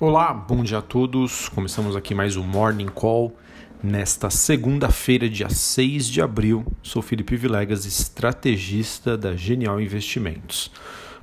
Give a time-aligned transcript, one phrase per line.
[0.00, 1.48] Olá, bom dia a todos.
[1.48, 3.36] Começamos aqui mais um Morning Call
[3.82, 6.64] nesta segunda-feira, dia 6 de abril.
[6.84, 10.70] Sou Felipe Vilegas, estrategista da Genial Investimentos.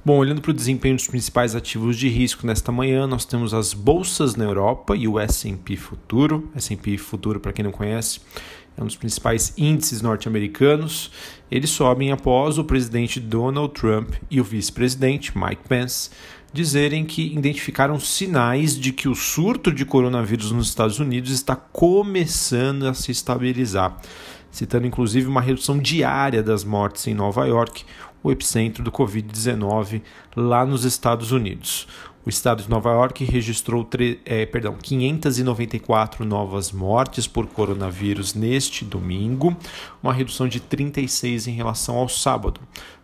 [0.03, 3.73] Bom, olhando para o desempenho dos principais ativos de risco nesta manhã, nós temos as
[3.73, 6.51] bolsas na Europa e o S&P Futuro.
[6.53, 8.19] S&P Futuro, para quem não conhece,
[8.77, 11.11] é um dos principais índices norte-americanos.
[11.49, 16.09] Eles sobem após o presidente Donald Trump e o vice-presidente Mike Pence
[16.55, 22.87] dizerem que identificaram sinais de que o surto de coronavírus nos Estados Unidos está começando
[22.87, 23.99] a se estabilizar,
[24.49, 27.83] citando inclusive uma redução diária das mortes em Nova York,
[28.23, 30.01] o epicentro do Covid-19
[30.35, 31.87] lá nos Estados Unidos.
[32.25, 33.87] O estado de Nova York registrou
[34.25, 39.55] é, perdão, 594 novas mortes por coronavírus neste domingo,
[40.01, 42.61] uma redução de 36 em relação ao sábado.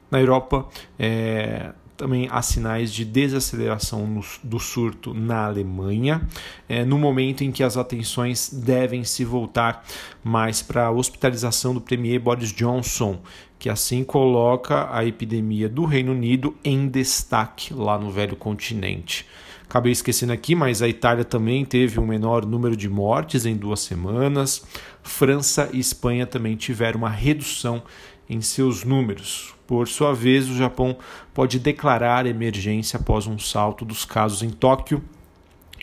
[0.10, 6.28] Na Europa, é, também há sinais de desaceleração do surto na Alemanha,
[6.68, 9.86] é, no momento em que as atenções devem se voltar
[10.24, 13.20] mais para a hospitalização do premier Boris Johnson,
[13.60, 19.28] que assim coloca a epidemia do Reino Unido em destaque lá no velho continente.
[19.70, 23.80] Acabei esquecendo aqui, mas a Itália também teve um menor número de mortes em duas
[23.80, 24.66] semanas.
[25.04, 27.84] França e Espanha também tiveram uma redução
[28.32, 29.54] em seus números.
[29.68, 30.98] Por sua vez, o Japão
[31.34, 35.04] pode declarar emergência após um salto dos casos em Tóquio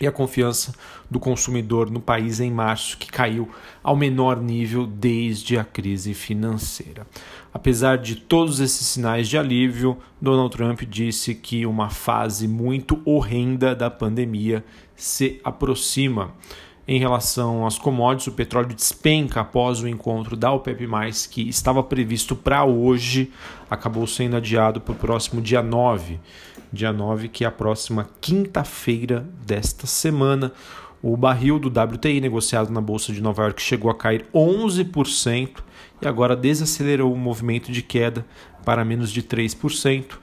[0.01, 0.73] e a confiança
[1.11, 3.49] do consumidor no país em março, que caiu
[3.83, 7.05] ao menor nível desde a crise financeira.
[7.53, 13.75] Apesar de todos esses sinais de alívio, Donald Trump disse que uma fase muito horrenda
[13.75, 16.33] da pandemia se aproxima.
[16.91, 20.87] Em relação às commodities, o petróleo despenca após o encontro da OPEP+,
[21.29, 23.31] que estava previsto para hoje,
[23.69, 26.19] acabou sendo adiado para o próximo dia 9.
[26.73, 30.51] Dia 9, que é a próxima quinta-feira desta semana.
[30.99, 35.57] O barril do WTI negociado na Bolsa de Nova York chegou a cair 11%
[36.01, 38.25] e agora desacelerou o movimento de queda
[38.65, 40.17] para menos de 3%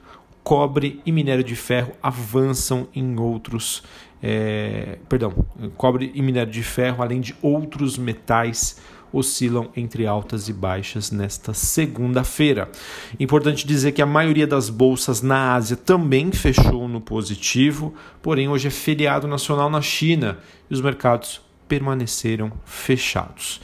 [0.47, 3.83] cobre e minério de ferro avançam em outros,
[4.23, 8.79] é, perdão, cobre e minério de ferro, além de outros metais,
[9.11, 12.71] oscilam entre altas e baixas nesta segunda-feira.
[13.19, 18.69] Importante dizer que a maioria das bolsas na Ásia também fechou no positivo, porém hoje
[18.69, 20.37] é feriado nacional na China
[20.71, 23.59] e os mercados permaneceram fechados.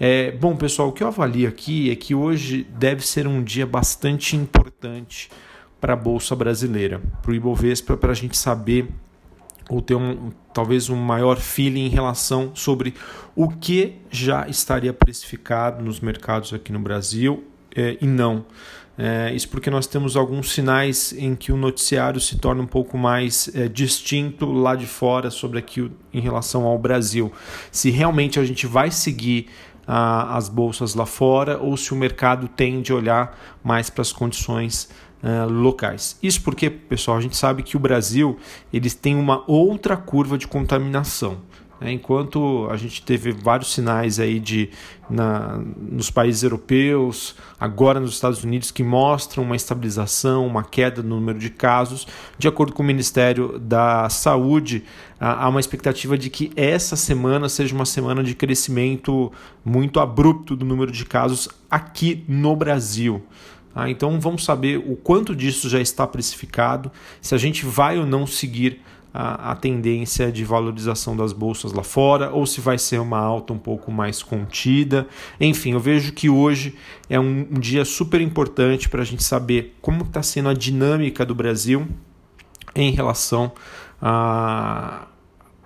[0.00, 3.64] É, bom, pessoal, o que eu avalio aqui é que hoje deve ser um dia
[3.64, 5.30] bastante importante
[5.84, 8.88] para a Bolsa Brasileira, para o Ibovespa, para a gente saber
[9.68, 12.94] ou ter um, talvez um maior feeling em relação sobre
[13.36, 17.44] o que já estaria precificado nos mercados aqui no Brasil
[17.76, 18.46] é, e não.
[18.96, 22.96] É, isso porque nós temos alguns sinais em que o noticiário se torna um pouco
[22.96, 27.30] mais é, distinto lá de fora sobre aqui em relação ao Brasil.
[27.70, 29.48] Se realmente a gente vai seguir
[29.86, 34.88] as bolsas lá fora ou se o mercado tende a olhar mais para as condições
[35.24, 36.18] uh, locais.
[36.22, 38.38] Isso porque, pessoal, a gente sabe que o Brasil
[38.72, 41.38] eles têm uma outra curva de contaminação.
[41.80, 41.92] Né?
[41.92, 44.70] Enquanto a gente teve vários sinais aí de
[45.08, 51.16] na, nos países europeus, agora nos Estados Unidos, que mostram uma estabilização, uma queda no
[51.16, 52.06] número de casos,
[52.38, 54.84] de acordo com o Ministério da Saúde,
[55.18, 59.32] há uma expectativa de que essa semana seja uma semana de crescimento
[59.64, 63.22] muito abrupto do número de casos aqui no Brasil.
[63.74, 68.06] Ah, então vamos saber o quanto disso já está precificado, se a gente vai ou
[68.06, 68.80] não seguir
[69.12, 73.52] a, a, tendência de valorização das bolsas lá fora, ou se vai ser uma alta
[73.52, 75.06] um pouco mais contida.
[75.40, 76.74] Enfim, eu vejo que hoje
[77.08, 81.24] é um, um dia super importante para a gente saber como está sendo a dinâmica
[81.24, 81.86] do Brasil
[82.74, 83.52] em relação
[84.02, 85.06] a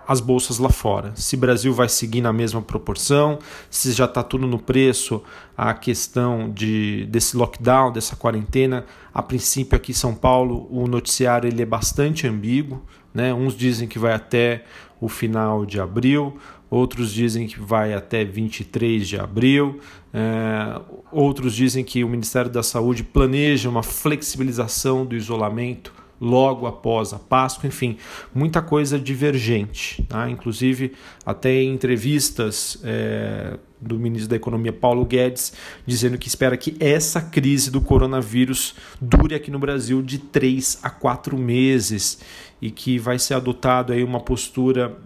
[0.09, 1.11] as bolsas lá fora.
[1.15, 3.37] Se Brasil vai seguir na mesma proporção,
[3.69, 5.21] se já está tudo no preço,
[5.55, 8.87] a questão de, desse lockdown, dessa quarentena.
[9.13, 12.81] A princípio aqui em São Paulo o noticiário ele é bastante ambíguo.
[13.13, 13.31] Né?
[13.31, 14.63] Uns dizem que vai até
[14.99, 16.39] o final de abril,
[16.71, 19.79] outros dizem que vai até 23 de abril,
[20.11, 20.81] é,
[21.11, 27.19] outros dizem que o Ministério da Saúde planeja uma flexibilização do isolamento logo após a
[27.19, 27.97] Páscoa, enfim,
[28.33, 30.03] muita coisa divergente.
[30.03, 30.29] Tá?
[30.29, 30.93] Inclusive,
[31.25, 35.53] até em entrevistas é, do ministro da Economia, Paulo Guedes,
[35.85, 40.89] dizendo que espera que essa crise do coronavírus dure aqui no Brasil de três a
[40.89, 42.19] quatro meses
[42.61, 44.97] e que vai ser adotado aí uma postura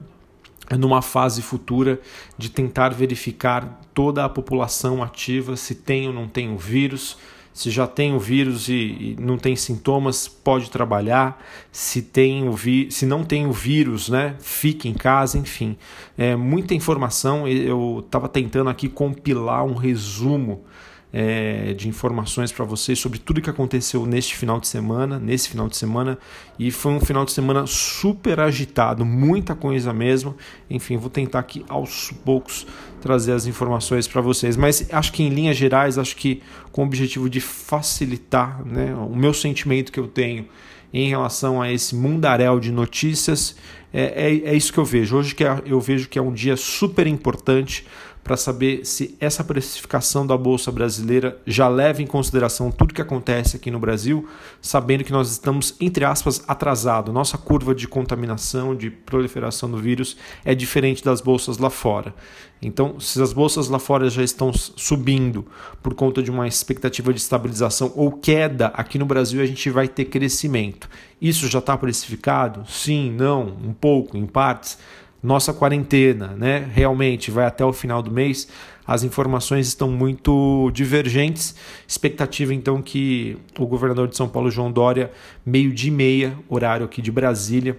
[0.78, 2.00] numa fase futura
[2.38, 7.18] de tentar verificar toda a população ativa se tem ou não tem o vírus,
[7.54, 11.42] Se já tem o vírus e, e não tem sintomas, pode trabalhar.
[11.72, 15.78] Se tem o vi se não tem o vírus, né, fique em casa, enfim.
[16.18, 17.48] É muita informação.
[17.48, 20.64] Eu estava tentando aqui compilar um resumo
[21.14, 25.70] é, de informações para vocês sobre tudo que aconteceu neste final de semana, nesse final
[25.70, 26.18] de semana,
[26.58, 30.36] e foi um final de semana super agitado, muita coisa mesmo.
[30.68, 32.66] Enfim, vou tentar aqui aos poucos
[33.00, 36.86] trazer as informações para vocês, mas acho que em linhas gerais, acho que com o
[36.86, 40.48] objetivo de facilitar, né, o meu sentimento que eu tenho
[40.92, 43.56] em relação a esse mundaréu de notícias,
[43.94, 45.16] é, é, é isso que eu vejo.
[45.16, 47.86] Hoje que é, eu vejo que é um dia super importante
[48.24, 53.58] para saber se essa precificação da Bolsa Brasileira já leva em consideração tudo que acontece
[53.58, 54.28] aqui no Brasil,
[54.62, 57.14] sabendo que nós estamos, entre aspas, atrasados.
[57.14, 60.16] Nossa curva de contaminação, de proliferação do vírus
[60.46, 62.16] é diferente das bolsas lá fora.
[62.62, 65.46] Então, se as bolsas lá fora já estão subindo
[65.82, 69.88] por conta de uma expectativa de estabilização ou queda, aqui no Brasil a gente vai
[69.90, 70.90] ter crescimento.
[71.24, 72.64] Isso já está precificado?
[72.68, 74.78] Sim, não, um pouco, em partes
[75.24, 76.70] nossa quarentena, né?
[76.74, 78.46] Realmente vai até o final do mês.
[78.86, 81.56] As informações estão muito divergentes.
[81.88, 85.10] Expectativa então que o governador de São Paulo, João Dória,
[85.46, 87.78] meio de meia, horário aqui de Brasília,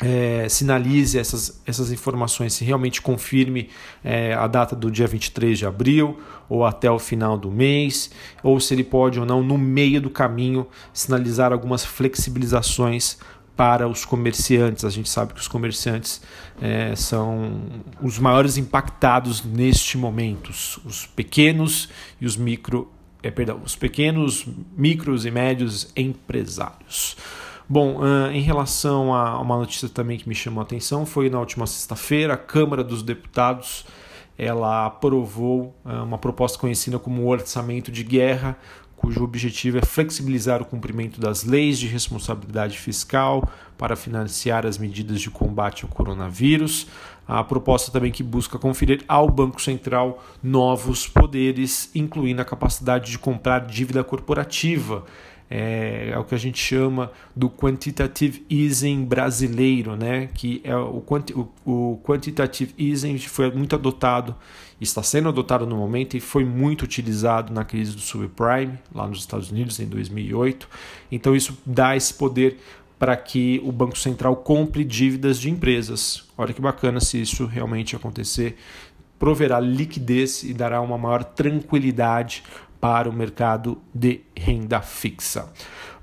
[0.00, 3.68] é, sinalize essas, essas informações, se realmente confirme
[4.02, 6.18] é, a data do dia 23 de abril
[6.48, 8.10] ou até o final do mês,
[8.42, 13.18] ou se ele pode ou não, no meio do caminho, sinalizar algumas flexibilizações
[13.56, 14.84] para os comerciantes.
[14.84, 16.22] A gente sabe que os comerciantes
[16.62, 17.60] é, são
[18.00, 21.88] os maiores impactados neste momento, os pequenos
[22.20, 22.90] e os micro,
[23.20, 24.46] é, perdão, os pequenos,
[24.76, 27.16] micros e médios empresários.
[27.70, 31.38] Bom, uh, em relação a uma notícia também que me chamou a atenção, foi na
[31.38, 33.84] última sexta-feira, a Câmara dos Deputados
[34.38, 38.56] ela aprovou uh, uma proposta conhecida como orçamento de guerra,
[38.96, 45.20] cujo objetivo é flexibilizar o cumprimento das leis de responsabilidade fiscal para financiar as medidas
[45.20, 46.86] de combate ao coronavírus.
[47.26, 53.18] A proposta também que busca conferir ao Banco Central novos poderes, incluindo a capacidade de
[53.18, 55.04] comprar dívida corporativa
[55.50, 60.28] é, é, o que a gente chama do quantitative easing brasileiro, né?
[60.34, 61.02] que é o,
[61.34, 64.36] o, o quantitative easing foi muito adotado,
[64.80, 69.20] está sendo adotado no momento e foi muito utilizado na crise do subprime lá nos
[69.20, 70.68] Estados Unidos em 2008.
[71.10, 72.58] Então isso dá esse poder
[72.98, 76.24] para que o Banco Central compre dívidas de empresas.
[76.36, 78.56] Olha que bacana se isso realmente acontecer
[79.18, 82.44] proverá liquidez e dará uma maior tranquilidade
[82.80, 85.52] para o mercado de renda fixa.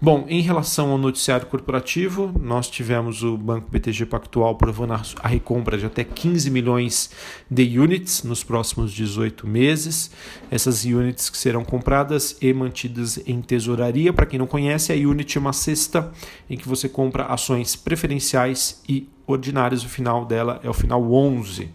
[0.01, 5.77] Bom, em relação ao noticiário corporativo, nós tivemos o Banco BTG Pactual aprovando a recompra
[5.77, 7.09] de até 15 milhões
[7.49, 10.11] de units nos próximos 18 meses.
[10.51, 14.11] Essas units que serão compradas e mantidas em tesouraria.
[14.11, 16.11] Para quem não conhece, a unit é uma cesta
[16.49, 19.83] em que você compra ações preferenciais e ordinárias.
[19.83, 21.63] O final dela é o final 11.
[21.63, 21.71] Uh,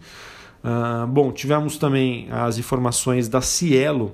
[0.63, 4.13] ah, bom, tivemos também as informações da Cielo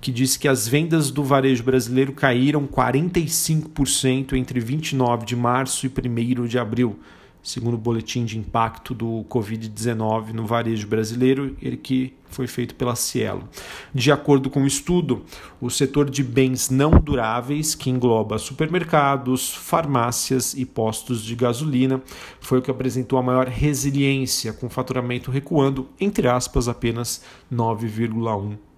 [0.00, 5.88] que disse que as vendas do varejo brasileiro caíram 45% entre 29 de março e
[5.90, 6.98] 1 de abril,
[7.42, 12.94] segundo o boletim de impacto do Covid-19 no varejo brasileiro, ele que foi feito pela
[12.94, 13.48] Cielo.
[13.94, 15.24] De acordo com o estudo,
[15.60, 22.00] o setor de bens não duráveis, que engloba supermercados, farmácias e postos de gasolina,
[22.40, 27.22] foi o que apresentou a maior resiliência, com faturamento recuando, entre aspas, apenas
[27.52, 28.69] 9,1%.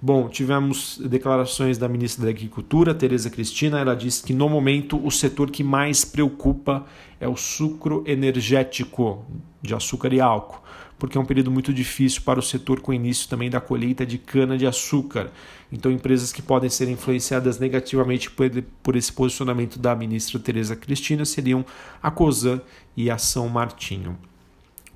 [0.00, 3.80] Bom, tivemos declarações da ministra da Agricultura, Tereza Cristina.
[3.80, 6.84] Ela disse que no momento o setor que mais preocupa
[7.18, 9.24] é o sucro energético
[9.62, 10.62] de açúcar e álcool,
[10.98, 14.04] porque é um período muito difícil para o setor com o início também da colheita
[14.04, 15.30] de cana de açúcar.
[15.72, 18.30] Então, empresas que podem ser influenciadas negativamente
[18.82, 21.64] por esse posicionamento da ministra Tereza Cristina seriam
[22.02, 22.60] a Cosan
[22.94, 24.16] e a São Martinho.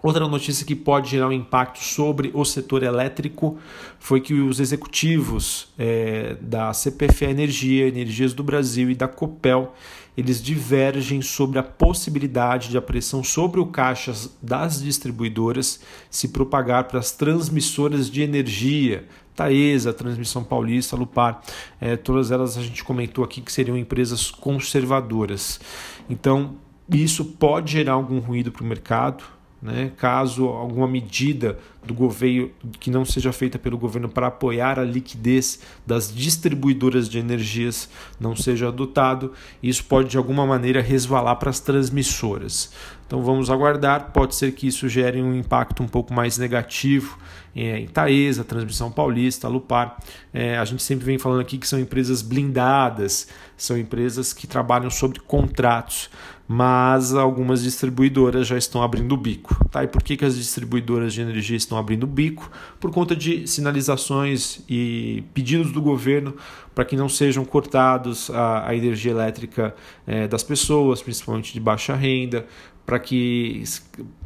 [0.02, 3.58] Outra notícia que pode gerar um impacto sobre o setor elétrico
[3.98, 9.74] foi que os executivos é, da CPFE Energia, Energias do Brasil e da Copel
[10.16, 15.80] eles divergem sobre a possibilidade de a pressão sobre o caixa das distribuidoras
[16.10, 21.40] se propagar para as transmissoras de energia, Taesa, Transmissão Paulista, Lupar,
[21.80, 25.60] é, todas elas a gente comentou aqui que seriam empresas conservadoras.
[26.08, 26.56] Então,
[26.92, 29.24] isso pode gerar algum ruído para o mercado,
[29.62, 29.92] né?
[29.96, 35.60] caso alguma medida do governo que não seja feita pelo governo para apoiar a liquidez
[35.86, 39.32] das distribuidoras de energias não seja adotado.
[39.62, 42.72] Isso pode de alguma maneira resvalar para as transmissoras.
[43.06, 44.12] Então vamos aguardar.
[44.12, 47.18] Pode ser que isso gere um impacto um pouco mais negativo
[47.56, 49.98] é, em Taesa, Transmissão Paulista, Lupar.
[50.32, 54.90] É, a gente sempre vem falando aqui que são empresas blindadas, são empresas que trabalham
[54.90, 56.10] sobre contratos
[56.52, 59.64] mas algumas distribuidoras já estão abrindo o bico.
[59.70, 59.84] Tá?
[59.84, 62.50] E por que, que as distribuidoras de energia estão abrindo o bico?
[62.80, 66.34] Por conta de sinalizações e pedidos do governo
[66.74, 69.74] para que não sejam cortados a, a energia elétrica
[70.06, 72.46] é, das pessoas, principalmente de baixa renda,
[72.84, 73.62] para que,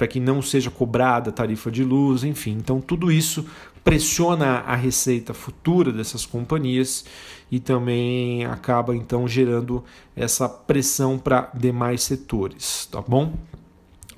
[0.09, 2.53] que não seja cobrada tarifa de luz, enfim.
[2.53, 3.45] Então, tudo isso
[3.83, 7.05] pressiona a receita futura dessas companhias
[7.51, 9.85] e também acaba então gerando
[10.17, 13.35] essa pressão para demais setores, tá bom?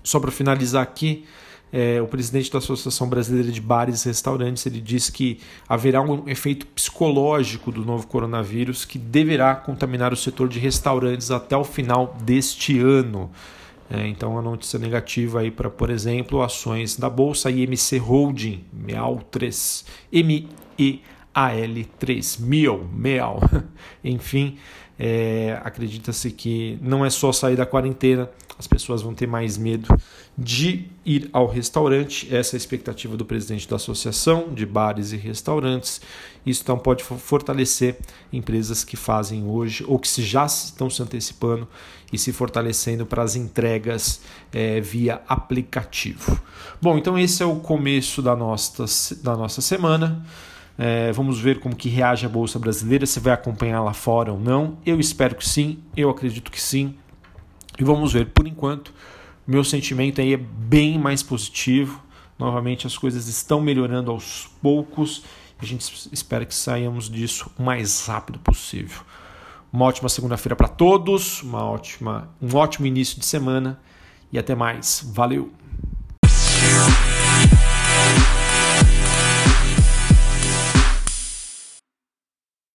[0.04, 1.25] Só para finalizar aqui,
[1.73, 6.28] é, o presidente da Associação Brasileira de Bares e Restaurantes ele disse que haverá um
[6.28, 12.16] efeito psicológico do novo coronavírus que deverá contaminar o setor de restaurantes até o final
[12.23, 13.30] deste ano.
[13.88, 19.85] É, então, a notícia negativa aí para, por exemplo, ações da Bolsa IMC Holding, MEAL3,
[20.12, 21.00] M-E-A-L3,
[22.40, 23.40] MEAL, MEAL.
[24.02, 24.58] Enfim,
[24.99, 29.87] é, acredita-se que não é só sair da quarentena, as pessoas vão ter mais medo
[30.37, 32.35] de ir ao restaurante.
[32.35, 36.00] Essa é a expectativa do presidente da Associação de Bares e Restaurantes.
[36.45, 37.99] Isso então pode fortalecer
[38.33, 41.69] empresas que fazem hoje ou que já estão se antecipando
[42.11, 44.21] e se fortalecendo para as entregas
[44.53, 46.41] é, via aplicativo.
[46.81, 48.87] Bom, então esse é o começo da nossa,
[49.23, 50.25] da nossa semana.
[50.78, 54.38] É, vamos ver como que reage a Bolsa Brasileira, se vai acompanhar lá fora ou
[54.38, 54.78] não.
[54.85, 56.95] Eu espero que sim, eu acredito que sim.
[57.78, 58.92] E vamos ver, por enquanto,
[59.47, 62.02] meu sentimento aí é bem mais positivo.
[62.38, 65.25] Novamente as coisas estão melhorando aos poucos.
[65.59, 69.00] A gente espera que saiamos disso o mais rápido possível.
[69.73, 73.80] Uma ótima segunda-feira para todos, uma ótima, um ótimo início de semana
[74.30, 75.11] e até mais.
[75.12, 75.50] Valeu!